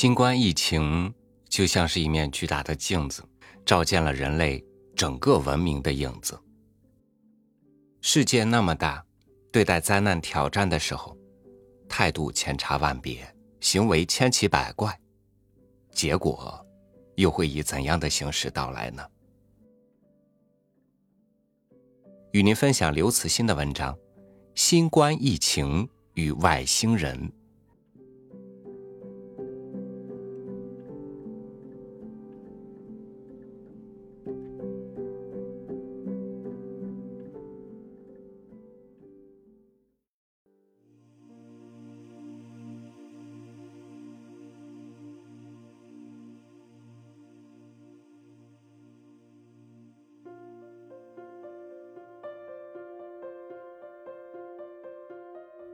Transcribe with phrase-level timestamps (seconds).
[0.00, 1.12] 新冠疫情
[1.50, 3.22] 就像是一面巨大的镜子，
[3.66, 4.64] 照见了人类
[4.96, 6.40] 整个文明的影子。
[8.00, 9.04] 世界那么大，
[9.52, 11.14] 对待灾难挑战的时候，
[11.86, 13.30] 态度千差万别，
[13.60, 14.98] 行为千奇百怪，
[15.92, 16.66] 结果
[17.16, 19.06] 又会以怎样的形式到来呢？
[22.32, 23.94] 与您分享刘慈欣的文章
[24.54, 27.28] 《新冠疫情与外星人》。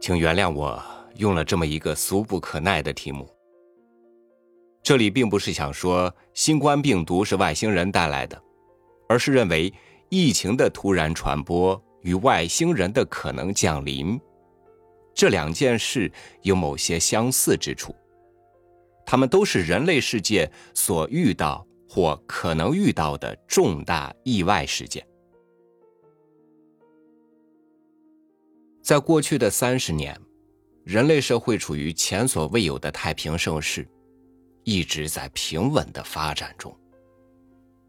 [0.06, 0.80] 请原谅我
[1.16, 3.28] 用了这么一个俗不可耐的题目。
[4.80, 8.40] 这里并不是想说新冠病毒是外星人带来的，
[9.08, 9.74] 而是认为
[10.08, 14.16] 疫情的突然传播与外星人的可能降临
[15.12, 16.08] 这两件事
[16.42, 17.92] 有某些相似之处。
[19.04, 25.04] 他们都是人类世界所遇到或可能遇到的重大意外事件。
[28.86, 30.16] 在过去的三十年，
[30.84, 33.84] 人类社会处于前所未有的太平盛世，
[34.62, 36.72] 一直在平稳的发展中。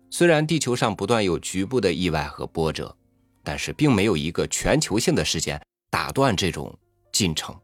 [0.10, 2.98] 虽然地球上不断有局部的意外和波折，
[3.44, 6.76] 但是并没有一个全球性的事件打断这种
[7.12, 7.56] 进程。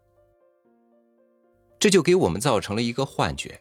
[1.79, 3.59] 这就给我们造成了一个幻觉：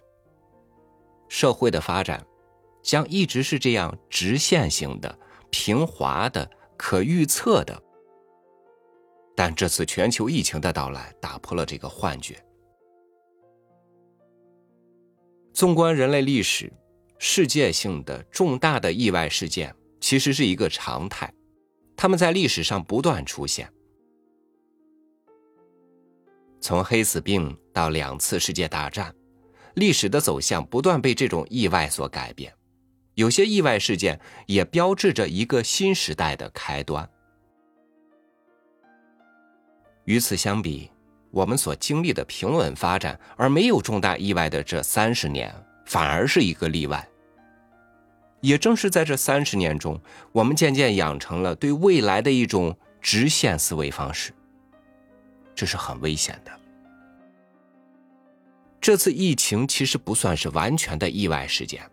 [1.31, 2.23] 社会的发展
[2.83, 7.83] 将一直是这样直线型的、平滑的、可预测的。
[9.45, 12.41] 但这次全球疫情的到来打破了这个幻觉。
[15.53, 16.73] 纵观人类历史，
[17.19, 21.35] 世界性的重大的意外事件其实是一个常态，
[21.97, 23.69] 他们在历史上不断出现。
[26.61, 29.13] 从黑死病到两次世界大战，
[29.75, 32.55] 历史的走向不断被这种意外所改变。
[33.15, 37.11] 有些意外事件也标志着一个新时代的开端。
[40.05, 40.91] 与此相比，
[41.31, 45.55] 我们所经历的平稳发展而没有重大意外的这三十年，
[45.87, 47.09] 反而是一个例外。
[48.41, 50.01] 也正是在这三十年中，
[50.33, 54.33] 我们渐渐养成了对未来的一种直线思维方式，
[55.55, 56.51] 这是很危险的。
[58.81, 61.89] 这次疫情其实不算是完全的意外事件，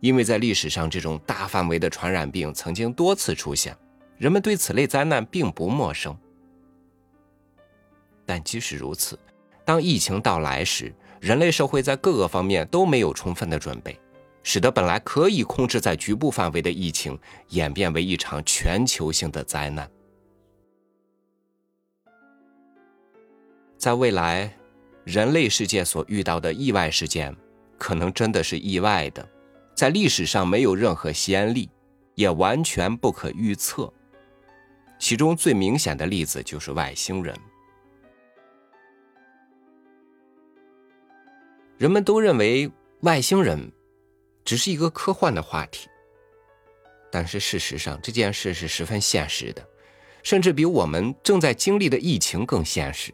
[0.00, 3.76] 因为在历史上这种大范围的传染病曾经多次出现，
[4.18, 6.16] 人们对此类灾难并不陌生。
[8.26, 9.18] 但即使如此，
[9.64, 13.98] 当疫情到来时，人类社会在各个方面都没有充分的准备，
[14.42, 17.18] 使得本来可以控制在局部范围的疫情
[17.50, 19.88] 演变为一场全球性的灾难。
[23.78, 24.52] 在未来，
[25.04, 27.34] 人类世界所遇到的意外事件，
[27.78, 29.26] 可能真的是意外的，
[29.74, 31.70] 在历史上没有任何先例，
[32.14, 33.92] 也完全不可预测。
[34.98, 37.36] 其中最明显的例子就是外星人。
[41.78, 42.70] 人们都认为
[43.00, 43.70] 外星人
[44.44, 45.88] 只是一个科幻的话题，
[47.10, 49.66] 但是事实上这件事是十分现实的，
[50.22, 53.12] 甚至比我们正在经历的疫情更现实。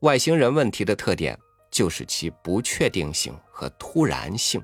[0.00, 1.38] 外星人问题的特点
[1.70, 4.60] 就是其不确定性和突然性。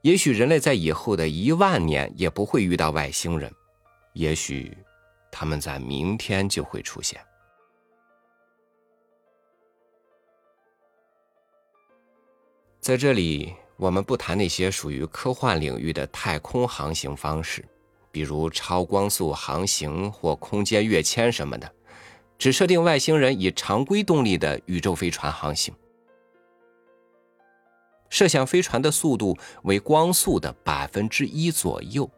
[0.00, 3.52] 也许人类在以后的一万年也不会遇到外星人，
[4.14, 4.74] 也许
[5.30, 7.20] 他们在明天就会出现。
[12.82, 17.64] 在这里，我们不谈那些属于科幻领域的太空航行方式，
[18.10, 21.72] 比如超光速航行或空间跃迁什么的，
[22.36, 25.72] 只设定外星人以常规动力的宇宙飞船航行。
[28.10, 32.10] 设想飞船的速度为光速的百分之一左右。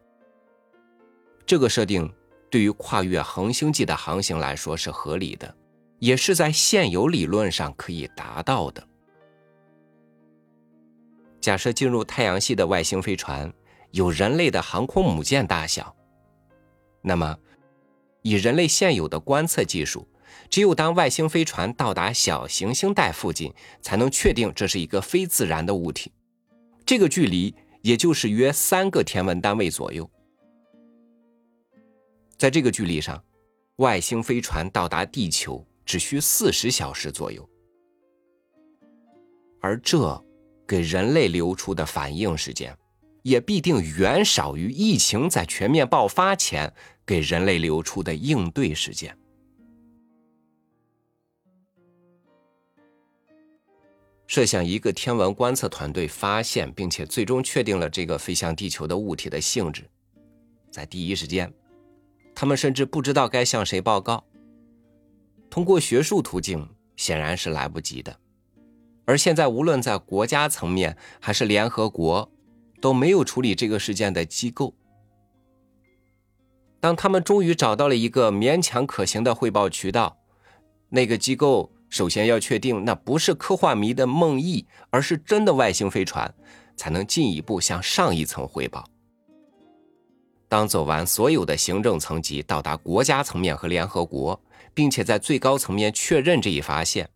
[1.44, 2.10] 这个设定
[2.50, 5.54] 对于跨越恒星际的航行来说是合理的，
[5.98, 8.82] 也是在现有理论上可以达到的。
[11.44, 13.52] 假设进入太阳系的外星飞船
[13.90, 15.94] 有人类的航空母舰大小，
[17.02, 17.38] 那么
[18.22, 20.08] 以人类现有的观测技术，
[20.48, 23.52] 只有当外星飞船到达小行星带附近，
[23.82, 26.10] 才能确定这是一个非自然的物体。
[26.86, 30.10] 这个距离也就是约三个天文单位左右。
[32.38, 33.22] 在这个距离上，
[33.76, 37.46] 外星飞船到达地球只需四十小时左右。
[39.60, 40.18] 而这
[40.66, 42.76] 给人类留出的反应时间，
[43.22, 46.72] 也必定远少于疫情在全面爆发前
[47.04, 49.16] 给人类留出的应对时间。
[54.26, 59.88] 设想一个天文观测团队发现并且最终确定了这个飞向地球的物体的性质，
[60.70, 61.52] 在第一时间，
[62.34, 64.24] 他们甚至不知道该向谁报告。
[65.50, 68.18] 通过学术途径显然是来不及的。
[69.06, 72.30] 而现在，无论在国家层面还是联合国，
[72.80, 74.74] 都没有处理这个事件的机构。
[76.80, 80.16] 当他们终于找到了一个勉强可行的汇报渠道，
[80.90, 86.34] 那个机构首先要确定那不是科幻迷的梦呓，而是真的外星飞船，
[86.76, 88.84] 才能进一步向上一层汇报。
[90.48, 94.38] 当走完所有的行政层级，到达国家层面和联合国，
[94.72, 97.08] 并且在最高层面确认这一发现。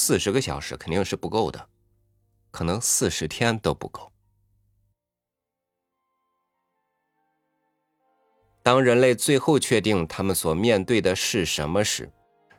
[0.00, 1.68] 四十个小时肯定是不够的，
[2.52, 4.12] 可能四十天都不够。
[8.62, 12.08] 当人类最后确定他们所面对的是什么时，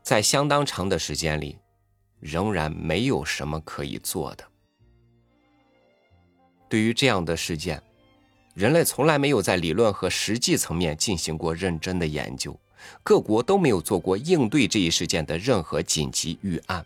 [0.04, 1.58] 在相当长的时间里，
[2.20, 4.44] 仍然没有什么可以做的。
[6.68, 7.82] 对于这样的事件，
[8.54, 12.60] 人类从来没有在理论和实际层面进行过认真的研究，
[13.02, 16.86] 各国都没有做过应对这一事件的任何紧急预案。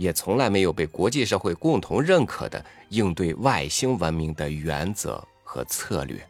[0.00, 6.26] 也从来没有被国际社会共同认可的应对外星文明的原则和策略。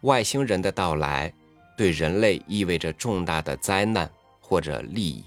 [0.00, 1.32] 外星人的到来
[1.78, 4.10] 对人类意味着重大的灾难
[4.40, 5.24] 或者利益。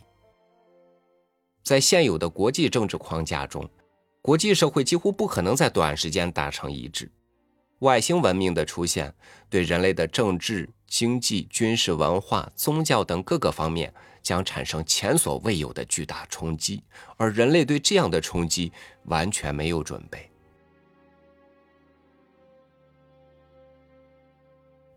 [1.64, 3.70] 在现有的国际政治框架中，
[4.22, 7.10] 国际社会几乎不可能在短时间达成一致。
[7.80, 9.16] 外星文明的出现
[9.50, 13.94] 对人类的政治、经济、军事、文化、宗教等各个方面。
[14.28, 16.84] 将产生前所未有的巨大冲击，
[17.16, 18.70] 而人类对这样的冲击
[19.06, 20.30] 完全没有准备。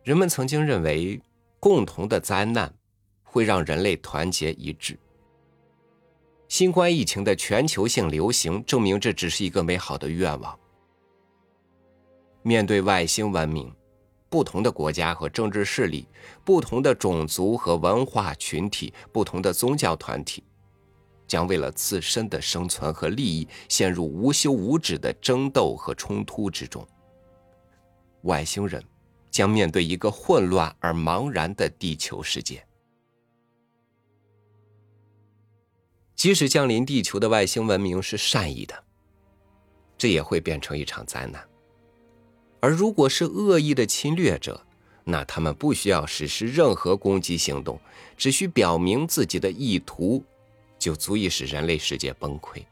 [0.03, 1.23] 人们曾经认为，
[1.61, 2.75] 共同的灾难
[3.23, 4.99] 会让人类团结一致。
[6.49, 10.59] 新冠疫情的全球性流行证明，这只是一个美好的愿望。
[12.43, 13.73] 面对外星文明。
[14.31, 16.07] 不同的国家和政治势力，
[16.45, 20.45] 不同的种族和文化群体，不同的宗教团体，
[21.27, 26.87] 将为了自身的生存和利益陷入无休无止的争斗和冲突之中。
[28.23, 28.81] 外星人
[29.33, 32.65] 将面对一个混乱而茫然的地球世界。
[36.15, 38.85] 即使降临地球的外星文明是善意的，
[39.99, 41.50] 这也会变成一场灾难。
[42.61, 44.65] 而如果是恶意的侵略者，
[45.05, 47.81] 那他们不需要实施任何攻击行动，
[48.17, 50.23] 只需表明自己的意图，
[50.79, 52.63] 就足以使人类世界崩溃。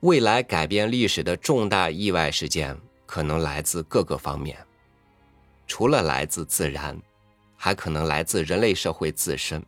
[0.00, 2.76] 未来改变历史的重大意外事件
[3.06, 4.58] 可能来自各个方面，
[5.68, 7.00] 除了来自自然，
[7.56, 9.64] 还可能来自人类社会自身，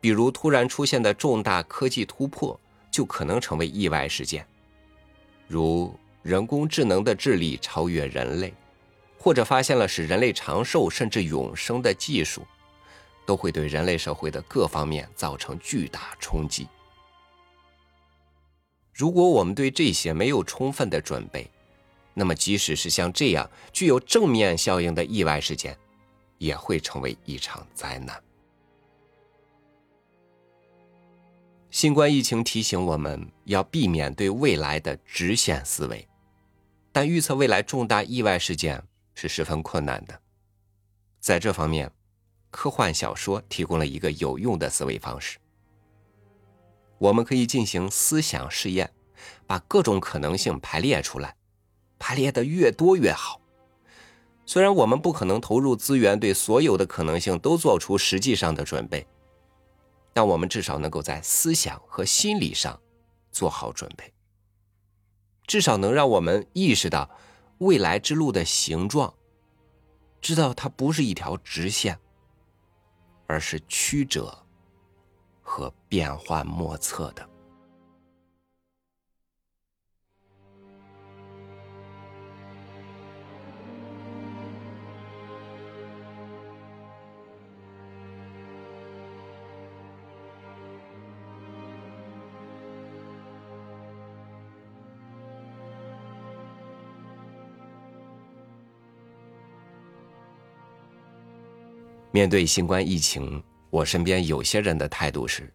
[0.00, 2.58] 比如突然出现的重大科技突破。
[2.94, 4.46] 就可能成为意外事件，
[5.48, 8.54] 如人工智能的智力超越人类，
[9.18, 12.46] 或者发现了使人类长寿甚至永生的技术，
[13.26, 16.68] 都会对人类社会的各方面造成巨大冲击。
[18.92, 21.50] 如果我们对这些没有充分的准备，
[22.14, 25.76] 那么即使是像这样具有正面效应的意外事件，
[26.38, 28.22] 也会成为一场灾难。
[31.74, 36.06] 新冠疫情提醒我们要避免对未来的直线思维，
[36.92, 38.80] 但预测未来重大意外事件
[39.16, 40.16] 是十分困难的。
[41.18, 41.90] 在这方面，
[42.52, 45.36] 科幻小说提供了一个有用的思维方式。
[46.98, 48.88] 我们可以进行思想试验，
[49.44, 51.34] 把各种可能性排列出来，
[51.98, 53.40] 排列的越多越好。
[54.46, 59.04] 虽然我们不可能投入资源对所有的可能性都做出实际上的准备。
[60.14, 62.80] 但我们至少能够在思想和心理上
[63.30, 64.14] 做好准备，
[65.46, 67.10] 至少能让我们意识到
[67.58, 69.12] 未来之路的形状，
[70.20, 71.98] 知道它不是一条直线，
[73.26, 74.46] 而是曲折
[75.42, 77.28] 和变幻莫测的。
[102.14, 105.52] 面对新冠疫情，我身边有些人的态度是：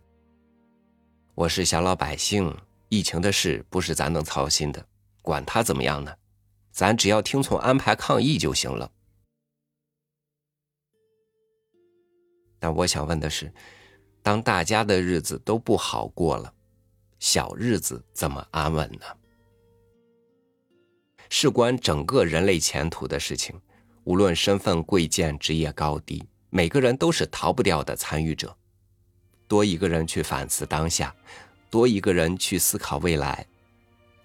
[1.33, 2.53] 我是小老百姓，
[2.89, 4.85] 疫情的事不是咱能操心的，
[5.21, 6.13] 管他怎么样呢？
[6.69, 8.91] 咱只要听从安排抗疫就行了。
[12.59, 13.49] 但我想问的是，
[14.21, 16.53] 当大家的日子都不好过了，
[17.19, 19.05] 小日子怎么安稳呢？
[21.29, 23.57] 事关整个人类前途的事情，
[24.03, 26.21] 无论身份贵贱、职业高低。
[26.49, 28.55] 每个人都是逃不掉的参与者，
[29.47, 31.15] 多一个人去反思当下，
[31.69, 33.45] 多一个人去思考未来，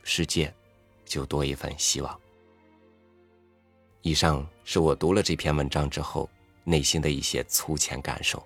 [0.02, 0.52] 世界
[1.04, 2.21] 就多一份希望。
[4.00, 6.28] 以上是我读了这篇文章之后
[6.62, 8.43] 内心的一些粗浅感受。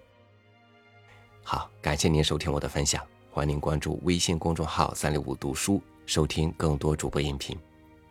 [1.43, 7.57] 好，感谢您收听我的分享，欢迎您关注微信公众号“三六五读书”，收听更多主播音频。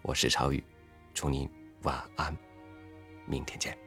[0.02, 0.64] 我是超宇，
[1.14, 1.50] 祝您
[1.84, 2.36] 晚安，
[3.26, 3.87] 明天见。